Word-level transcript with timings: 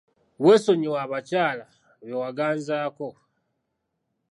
Weesonyiwe 0.43 0.97
abakyala 1.05 1.65
be 2.05 2.11
waganzaako. 2.21 3.07